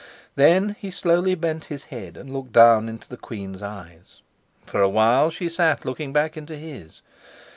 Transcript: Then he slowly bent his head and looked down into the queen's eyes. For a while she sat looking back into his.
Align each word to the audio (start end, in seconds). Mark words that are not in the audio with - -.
Then 0.35 0.75
he 0.79 0.89
slowly 0.89 1.35
bent 1.35 1.65
his 1.65 1.83
head 1.83 2.17
and 2.17 2.33
looked 2.33 2.51
down 2.51 2.89
into 2.89 3.07
the 3.07 3.17
queen's 3.17 3.61
eyes. 3.61 4.21
For 4.65 4.81
a 4.81 4.89
while 4.89 5.29
she 5.29 5.47
sat 5.47 5.85
looking 5.85 6.11
back 6.11 6.35
into 6.35 6.55
his. 6.57 7.03